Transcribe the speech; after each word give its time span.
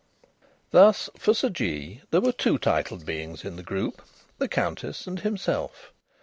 Thus 0.71 1.11
for 1.15 1.35
Sir 1.35 1.49
Jee 1.49 2.01
there 2.09 2.21
were 2.21 2.31
two 2.31 2.57
titled 2.57 3.05
beings 3.05 3.45
in 3.45 3.55
the 3.55 3.61
group 3.61 4.01
the 4.39 4.47
Countess 4.47 5.05
and 5.05 5.19
himself. 5.19 5.93